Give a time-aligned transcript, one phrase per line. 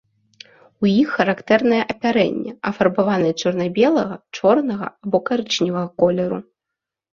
[0.85, 6.45] У іх характэрнае апярэнне, афарбаванае чорна-белага, чорнага або карычневага колеру.